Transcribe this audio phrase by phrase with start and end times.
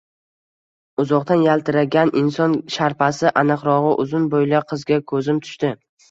[1.01, 5.71] Uzoqdan yaltiragan inson sharpasi, aniqrog`i, uzun bo`yli qizga ko`zim tushdi